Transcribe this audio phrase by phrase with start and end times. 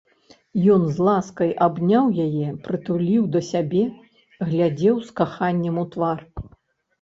[0.75, 3.83] Ён з ласкай абняў яе, прытуліў да сябе,
[4.49, 6.19] глядзеў з каханнем у твар.